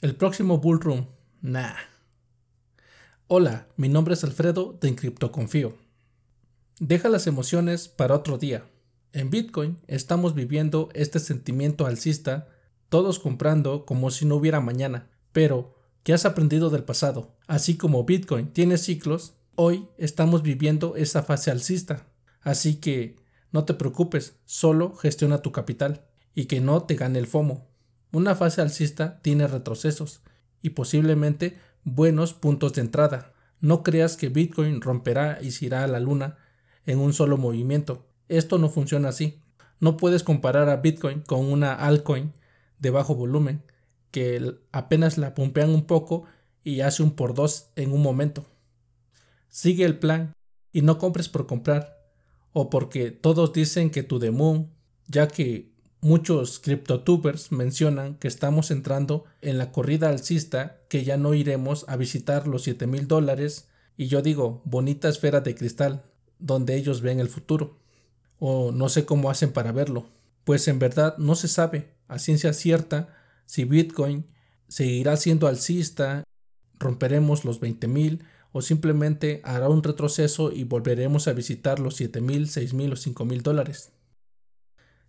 El 0.00 0.16
próximo 0.16 0.56
bullroom, 0.56 1.08
nah. 1.42 1.74
Hola, 3.26 3.68
mi 3.76 3.90
nombre 3.90 4.14
es 4.14 4.24
Alfredo 4.24 4.78
de 4.80 4.96
Confío. 5.30 5.76
Deja 6.78 7.10
las 7.10 7.26
emociones 7.26 7.88
para 7.88 8.14
otro 8.14 8.38
día. 8.38 8.64
En 9.12 9.28
Bitcoin 9.28 9.76
estamos 9.88 10.34
viviendo 10.34 10.88
este 10.94 11.18
sentimiento 11.18 11.84
alcista, 11.84 12.48
todos 12.88 13.18
comprando 13.18 13.84
como 13.84 14.10
si 14.10 14.24
no 14.24 14.36
hubiera 14.36 14.60
mañana. 14.60 15.10
Pero, 15.32 15.74
¿qué 16.02 16.14
has 16.14 16.24
aprendido 16.24 16.70
del 16.70 16.84
pasado? 16.84 17.36
Así 17.46 17.76
como 17.76 18.04
Bitcoin 18.04 18.54
tiene 18.54 18.78
ciclos, 18.78 19.34
hoy 19.54 19.86
estamos 19.98 20.42
viviendo 20.42 20.96
esa 20.96 21.22
fase 21.24 21.50
alcista. 21.50 22.06
Así 22.40 22.76
que 22.76 23.16
no 23.52 23.66
te 23.66 23.74
preocupes, 23.74 24.36
solo 24.46 24.94
gestiona 24.96 25.42
tu 25.42 25.52
capital 25.52 26.06
y 26.34 26.46
que 26.46 26.62
no 26.62 26.84
te 26.84 26.94
gane 26.94 27.18
el 27.18 27.26
FOMO. 27.26 27.69
Una 28.12 28.34
fase 28.34 28.60
alcista 28.60 29.20
tiene 29.22 29.46
retrocesos 29.46 30.22
y 30.62 30.70
posiblemente 30.70 31.58
buenos 31.84 32.34
puntos 32.34 32.74
de 32.74 32.82
entrada. 32.82 33.32
No 33.60 33.82
creas 33.82 34.16
que 34.16 34.28
Bitcoin 34.28 34.80
romperá 34.80 35.38
y 35.40 35.52
se 35.52 35.66
irá 35.66 35.84
a 35.84 35.88
la 35.88 36.00
luna 36.00 36.38
en 36.86 36.98
un 36.98 37.12
solo 37.12 37.36
movimiento. 37.36 38.06
Esto 38.28 38.58
no 38.58 38.68
funciona 38.68 39.10
así. 39.10 39.40
No 39.78 39.96
puedes 39.96 40.22
comparar 40.22 40.68
a 40.68 40.76
Bitcoin 40.76 41.20
con 41.20 41.46
una 41.46 41.74
altcoin 41.74 42.32
de 42.78 42.90
bajo 42.90 43.14
volumen 43.14 43.62
que 44.10 44.56
apenas 44.72 45.18
la 45.18 45.34
pumpean 45.34 45.70
un 45.70 45.86
poco 45.86 46.24
y 46.64 46.80
hace 46.80 47.02
un 47.02 47.12
por 47.12 47.34
dos 47.34 47.70
en 47.76 47.92
un 47.92 48.02
momento. 48.02 48.46
Sigue 49.48 49.84
el 49.84 49.98
plan 49.98 50.32
y 50.72 50.82
no 50.82 50.98
compres 50.98 51.28
por 51.28 51.46
comprar 51.46 52.00
o 52.52 52.70
porque 52.70 53.10
todos 53.10 53.52
dicen 53.52 53.90
que 53.90 54.02
tu 54.02 54.20
Moon, 54.32 54.70
ya 55.06 55.28
que 55.28 55.69
muchos 56.00 56.58
criptotubers 56.58 57.52
mencionan 57.52 58.14
que 58.16 58.28
estamos 58.28 58.70
entrando 58.70 59.24
en 59.42 59.58
la 59.58 59.72
corrida 59.72 60.08
alcista, 60.08 60.80
que 60.88 61.04
ya 61.04 61.16
no 61.16 61.34
iremos 61.34 61.84
a 61.88 61.96
visitar 61.96 62.46
los 62.46 62.62
7 62.62 62.86
mil 62.86 63.06
dólares, 63.06 63.68
y 63.96 64.06
yo 64.06 64.22
digo, 64.22 64.62
bonita 64.64 65.08
esfera 65.08 65.40
de 65.40 65.54
cristal, 65.54 66.04
donde 66.38 66.76
ellos 66.76 67.02
ven 67.02 67.20
el 67.20 67.28
futuro. 67.28 67.78
O 68.38 68.72
no 68.72 68.88
sé 68.88 69.04
cómo 69.04 69.30
hacen 69.30 69.52
para 69.52 69.72
verlo, 69.72 70.06
pues 70.44 70.66
en 70.68 70.78
verdad 70.78 71.18
no 71.18 71.34
se 71.34 71.48
sabe 71.48 71.92
a 72.08 72.18
ciencia 72.18 72.52
cierta 72.52 73.14
si 73.46 73.64
Bitcoin 73.64 74.26
seguirá 74.68 75.16
siendo 75.16 75.48
alcista, 75.48 76.24
romperemos 76.78 77.44
los 77.44 77.60
20 77.60 77.88
mil 77.88 78.24
o 78.52 78.62
simplemente 78.62 79.40
hará 79.44 79.68
un 79.68 79.82
retroceso 79.82 80.50
y 80.52 80.64
volveremos 80.64 81.28
a 81.28 81.32
visitar 81.32 81.78
los 81.78 81.96
7 81.96 82.20
mil, 82.20 82.48
6 82.48 82.74
mil 82.74 82.92
o 82.92 82.96
5 82.96 83.24
mil 83.24 83.42
dólares. 83.42 83.92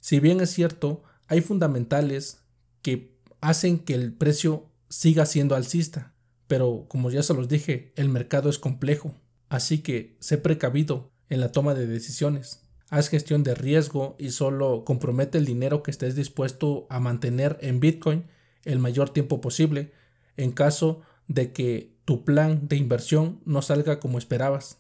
Si 0.02 0.19
bien 0.19 0.41
es 0.41 0.49
cierto, 0.49 1.03
hay 1.27 1.41
fundamentales 1.41 2.39
que 2.81 3.16
hacen 3.39 3.80
que 3.80 3.94
el 3.94 4.11
precio 4.11 4.66
siga 4.89 5.25
siendo 5.25 5.55
alcista, 5.55 6.13
pero 6.47 6.85
como 6.89 7.09
ya 7.11 7.23
se 7.23 7.33
los 7.33 7.47
dije, 7.47 7.94
el 7.95 8.09
mercado 8.09 8.49
es 8.49 8.59
complejo, 8.59 9.16
así 9.47 9.77
que 9.77 10.17
sé 10.19 10.38
precavido 10.38 11.11
en 11.29 11.39
la 11.39 11.52
toma 11.52 11.75
de 11.75 11.88
decisiones. 11.88 12.63
Haz 12.89 13.07
gestión 13.07 13.44
de 13.44 13.55
riesgo 13.55 14.17
y 14.19 14.31
solo 14.31 14.83
compromete 14.83 15.38
el 15.38 15.45
dinero 15.45 15.83
que 15.83 15.91
estés 15.91 16.16
dispuesto 16.16 16.88
a 16.89 16.99
mantener 16.99 17.57
en 17.61 17.79
Bitcoin 17.79 18.25
el 18.66 18.79
mayor 18.79 19.11
tiempo 19.11 19.39
posible 19.39 19.94
en 20.35 20.52
caso 20.52 21.02
de 21.27 21.53
que 21.53 21.95
tu 22.05 22.25
plan 22.25 22.67
de 22.67 22.75
inversión 22.75 23.39
no 23.45 23.61
salga 23.61 23.99
como 23.99 24.17
esperabas. 24.17 24.79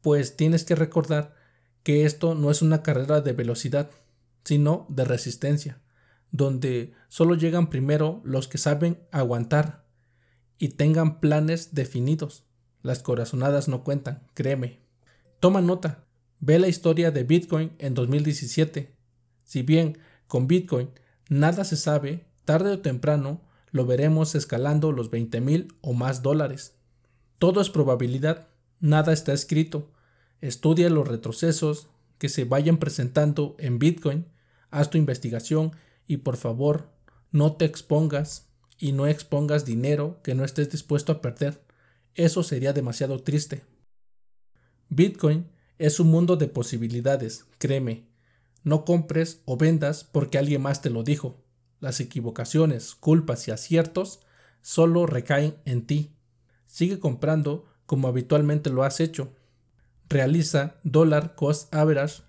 Pues 0.00 0.36
tienes 0.36 0.64
que 0.64 0.76
recordar 0.76 1.34
que 1.82 2.06
esto 2.06 2.34
no 2.34 2.50
es 2.50 2.62
una 2.62 2.82
carrera 2.82 3.20
de 3.20 3.32
velocidad, 3.32 3.90
sino 4.44 4.86
de 4.88 5.04
resistencia, 5.04 5.80
donde 6.30 6.92
solo 7.08 7.34
llegan 7.34 7.70
primero 7.70 8.20
los 8.24 8.48
que 8.48 8.58
saben 8.58 8.98
aguantar 9.10 9.84
y 10.58 10.68
tengan 10.70 11.20
planes 11.20 11.74
definidos. 11.74 12.44
Las 12.82 13.02
corazonadas 13.02 13.68
no 13.68 13.82
cuentan, 13.84 14.26
créeme. 14.34 14.80
Toma 15.40 15.60
nota, 15.60 16.04
ve 16.40 16.58
la 16.58 16.68
historia 16.68 17.10
de 17.10 17.24
Bitcoin 17.24 17.72
en 17.78 17.94
2017. 17.94 18.94
Si 19.44 19.62
bien 19.62 19.98
con 20.26 20.46
Bitcoin 20.46 20.90
nada 21.28 21.64
se 21.64 21.76
sabe, 21.76 22.26
tarde 22.44 22.72
o 22.72 22.80
temprano 22.80 23.42
lo 23.70 23.86
veremos 23.86 24.34
escalando 24.34 24.92
los 24.92 25.10
20 25.10 25.40
mil 25.40 25.74
o 25.80 25.94
más 25.94 26.22
dólares. 26.22 26.76
Todo 27.38 27.60
es 27.60 27.70
probabilidad, 27.70 28.48
nada 28.80 29.12
está 29.12 29.32
escrito. 29.32 29.90
Estudia 30.40 30.88
los 30.90 31.08
retrocesos 31.08 31.88
que 32.18 32.28
se 32.28 32.44
vayan 32.44 32.78
presentando 32.78 33.56
en 33.58 33.78
Bitcoin, 33.78 34.26
haz 34.74 34.90
tu 34.90 34.98
investigación 34.98 35.72
y 36.06 36.18
por 36.18 36.36
favor 36.36 36.90
no 37.30 37.56
te 37.56 37.64
expongas 37.64 38.48
y 38.76 38.92
no 38.92 39.06
expongas 39.06 39.64
dinero 39.64 40.20
que 40.22 40.34
no 40.34 40.44
estés 40.44 40.68
dispuesto 40.70 41.12
a 41.12 41.20
perder. 41.20 41.62
Eso 42.14 42.42
sería 42.42 42.72
demasiado 42.72 43.22
triste. 43.22 43.62
Bitcoin 44.88 45.50
es 45.78 46.00
un 46.00 46.08
mundo 46.08 46.36
de 46.36 46.48
posibilidades, 46.48 47.46
créeme. 47.58 48.08
No 48.64 48.84
compres 48.84 49.42
o 49.44 49.56
vendas 49.56 50.04
porque 50.04 50.38
alguien 50.38 50.62
más 50.62 50.82
te 50.82 50.90
lo 50.90 51.02
dijo. 51.02 51.44
Las 51.80 52.00
equivocaciones, 52.00 52.94
culpas 52.94 53.46
y 53.46 53.52
aciertos 53.52 54.20
solo 54.60 55.06
recaen 55.06 55.56
en 55.64 55.86
ti. 55.86 56.16
Sigue 56.66 56.98
comprando 56.98 57.66
como 57.86 58.08
habitualmente 58.08 58.70
lo 58.70 58.82
has 58.82 59.00
hecho. 59.00 59.32
Realiza 60.08 60.76
dólar 60.82 61.34
cost 61.36 61.72
average. 61.74 62.22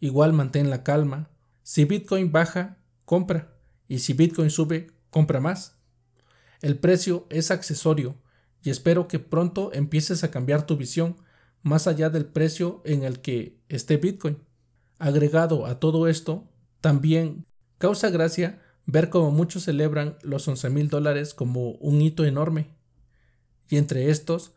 Igual 0.00 0.32
mantén 0.32 0.70
la 0.70 0.82
calma. 0.82 1.30
Si 1.68 1.84
Bitcoin 1.84 2.30
baja, 2.30 2.78
compra. 3.04 3.52
Y 3.88 3.98
si 3.98 4.12
Bitcoin 4.12 4.50
sube, 4.50 4.86
compra 5.10 5.40
más. 5.40 5.74
El 6.62 6.78
precio 6.78 7.26
es 7.28 7.50
accesorio 7.50 8.14
y 8.62 8.70
espero 8.70 9.08
que 9.08 9.18
pronto 9.18 9.72
empieces 9.72 10.22
a 10.22 10.30
cambiar 10.30 10.64
tu 10.64 10.76
visión 10.76 11.16
más 11.62 11.88
allá 11.88 12.08
del 12.08 12.24
precio 12.24 12.82
en 12.84 13.02
el 13.02 13.20
que 13.20 13.58
esté 13.68 13.96
Bitcoin. 13.96 14.38
Agregado 15.00 15.66
a 15.66 15.80
todo 15.80 16.06
esto, 16.06 16.48
también 16.80 17.44
causa 17.78 18.10
gracia 18.10 18.62
ver 18.86 19.10
cómo 19.10 19.32
muchos 19.32 19.64
celebran 19.64 20.18
los 20.22 20.46
11 20.46 20.70
mil 20.70 20.88
dólares 20.88 21.34
como 21.34 21.72
un 21.72 22.00
hito 22.00 22.24
enorme. 22.24 22.70
Y 23.68 23.78
entre 23.78 24.10
estos, 24.10 24.52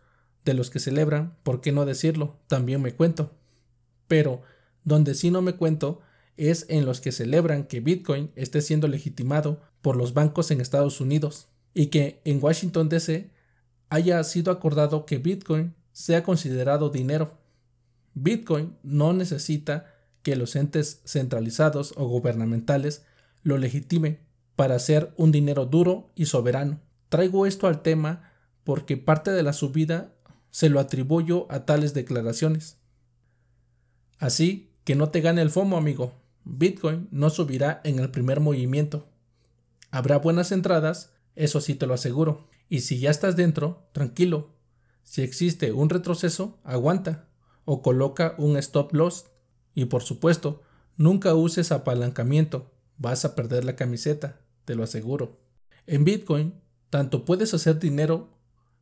de 0.46 0.53
los 0.53 0.69
que 0.69 0.80
celebran, 0.80 1.36
¿por 1.42 1.59
qué 1.59 1.72
no 1.72 1.88
decirlo? 1.88 2.38
También 2.46 2.84
me 2.84 2.94
cuento. 2.94 3.34
Pero 4.08 4.44
donde 4.84 5.16
sí 5.16 5.31
no 5.31 5.42
me 5.42 5.53
cuento 5.53 6.02
es 6.40 6.66
en 6.70 6.86
los 6.86 7.02
que 7.02 7.12
celebran 7.12 7.66
que 7.66 7.82
Bitcoin 7.82 8.32
esté 8.36 8.62
siendo 8.62 8.88
legitimado 8.88 9.62
por 9.82 9.96
los 9.96 10.14
bancos 10.14 10.52
en 10.52 10.62
Estados 10.62 11.02
Unidos 11.02 11.50
y 11.74 11.88
que 11.88 12.22
en 12.26 12.42
Washington 12.42 12.90
DC 12.90 13.30
haya 13.90 14.24
sido 14.24 14.52
acordado 14.52 15.06
que 15.06 15.18
Bitcoin 15.18 15.76
sea 15.92 16.24
considerado 16.24 16.90
dinero. 16.90 17.38
Bitcoin 18.14 18.78
no 18.84 19.14
necesita 19.14 19.94
que 20.24 20.36
los 20.36 20.56
entes 20.56 21.02
centralizados 21.06 21.94
o 21.98 22.08
gubernamentales 22.08 23.04
lo 23.44 23.58
legitime 23.58 24.20
para 24.56 24.80
ser 24.80 25.14
un 25.18 25.32
dinero 25.32 25.66
duro 25.66 26.12
y 26.16 26.26
soberano. 26.26 26.80
Traigo 27.10 27.46
esto 27.46 27.68
al 27.68 27.82
tema 27.82 28.32
porque 28.64 28.98
parte 28.98 29.32
de 29.32 29.44
la 29.44 29.54
subida 29.54 30.14
se 30.52 30.70
lo 30.70 30.80
atribuyo 30.80 31.48
a 31.50 31.66
tales 31.66 31.94
declaraciones. 31.94 32.78
Así 34.20 34.72
que 34.84 34.96
no 34.96 35.10
te 35.10 35.22
gane 35.22 35.42
el 35.42 35.50
FOMO, 35.50 35.78
amigo. 35.78 36.14
Bitcoin 36.58 37.08
no 37.12 37.30
subirá 37.30 37.82
en 37.84 38.00
el 38.00 38.12
primer 38.12 38.40
movimiento. 38.40 39.08
Habrá 39.92 40.18
buenas 40.18 40.52
entradas, 40.52 41.14
eso 41.36 41.62
sí 41.62 41.76
te 41.76 41.88
lo 41.88 41.94
aseguro. 41.94 42.48
Y 42.70 42.82
si 42.82 43.00
ya 43.00 43.10
estás 43.10 43.36
dentro, 43.36 43.88
tranquilo. 43.92 44.56
Si 45.04 45.22
existe 45.22 45.72
un 45.72 45.90
retroceso, 45.90 46.60
aguanta 46.64 47.28
o 47.66 47.82
coloca 47.82 48.36
un 48.38 48.58
stop 48.58 48.94
loss. 48.94 49.26
Y 49.74 49.86
por 49.86 50.04
supuesto, 50.04 50.62
nunca 50.98 51.34
uses 51.36 51.72
apalancamiento 51.72 52.72
vas 53.00 53.26
a 53.26 53.34
perder 53.34 53.66
la 53.66 53.76
camiseta, 53.76 54.42
te 54.66 54.76
lo 54.76 54.84
aseguro. 54.84 55.40
En 55.88 56.04
Bitcoin, 56.04 56.54
tanto 56.90 57.25
puedes 57.25 57.54
hacer 57.54 57.80
dinero 57.80 58.38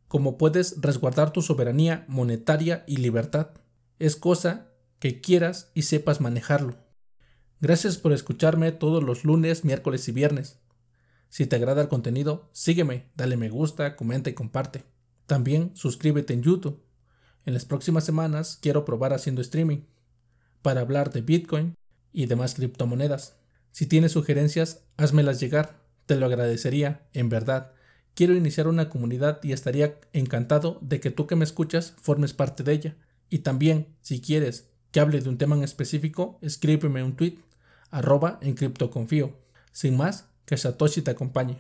como 0.08 0.38
puedes 0.38 0.82
resguardar 0.82 1.32
tu 1.32 1.42
soberanía 1.42 2.06
monetaria 2.08 2.84
y 2.88 2.98
libertad. 2.98 3.50
Es 4.00 4.16
cosa 4.16 4.72
que 5.00 5.22
quieras 5.22 5.72
y 5.74 5.84
sepas 5.84 6.22
manejarlo. 6.22 6.76
Gracias 7.60 7.98
por 7.98 8.14
escucharme 8.14 8.72
todos 8.72 9.04
los 9.04 9.24
lunes, 9.24 9.66
miércoles 9.66 10.08
y 10.08 10.12
viernes. 10.12 10.60
Si 11.30 11.48
te 11.48 11.56
agrada 11.56 11.82
el 11.82 11.88
contenido, 11.88 12.50
sígueme, 12.52 13.10
dale 13.16 13.36
me 13.36 13.50
gusta, 13.50 13.96
comenta 13.96 14.30
y 14.30 14.34
comparte. 14.34 14.84
También 15.26 15.72
suscríbete 15.76 16.34
en 16.34 16.44
YouTube. 16.44 16.84
En 17.46 17.56
las 17.56 17.66
próximas 17.66 18.04
semanas 18.04 18.60
quiero 18.62 18.86
probar 18.86 19.12
haciendo 19.12 19.42
streaming 19.42 19.80
para 20.62 20.82
hablar 20.82 21.12
de 21.12 21.22
Bitcoin 21.22 21.76
y 22.14 22.28
demás 22.28 22.54
criptomonedas. 22.54 23.38
Si 23.72 23.88
tienes 23.88 24.12
sugerencias, 24.12 24.84
házmelas 24.96 25.40
llegar, 25.40 25.82
te 26.06 26.16
lo 26.16 26.28
agradecería, 26.28 27.08
en 27.14 27.30
verdad. 27.30 27.74
Quiero 28.14 28.36
iniciar 28.36 28.68
una 28.68 28.90
comunidad 28.90 29.44
y 29.44 29.52
estaría 29.52 30.00
encantado 30.14 30.78
de 30.82 31.00
que 31.00 31.10
tú 31.10 31.26
que 31.26 31.36
me 31.36 31.44
escuchas 31.44 31.96
formes 32.02 32.34
parte 32.34 32.64
de 32.64 32.74
ella. 32.74 32.96
Y 33.30 33.40
también, 33.40 33.96
si 34.02 34.22
quieres 34.22 34.70
que 34.92 35.00
hable 35.00 35.22
de 35.22 35.30
un 35.30 35.38
tema 35.38 35.56
en 35.56 35.64
específico, 35.64 36.40
escríbeme 36.42 37.04
un 37.04 37.16
tweet, 37.16 37.38
arroba 37.92 38.40
en 38.42 38.54
criptoconfío. 38.54 39.34
Sin 39.72 39.98
más, 39.98 40.30
que 40.46 40.58
Satoshi 40.58 41.02
te 41.02 41.12
acompañe. 41.12 41.60